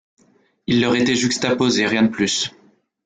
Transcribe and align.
Il 0.65 0.81
leur 0.81 0.95
était 0.95 1.13
juxtaposé; 1.13 1.85
rien 1.85 2.01
de 2.01 2.07
plus. 2.07 2.51